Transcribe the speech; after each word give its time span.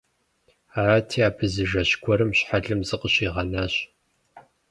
Арати, 0.79 1.19
абы 1.27 1.45
зы 1.53 1.63
жэщ 1.69 1.91
гуэрым 2.01 2.31
щхьэлым 2.37 2.81
зыкъыщӀигъэнащ. 2.87 3.73